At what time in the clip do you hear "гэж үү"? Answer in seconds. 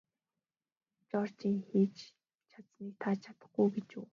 3.75-4.05